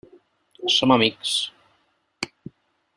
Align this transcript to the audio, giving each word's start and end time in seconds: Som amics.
Som 0.77 0.95
amics. 0.95 1.35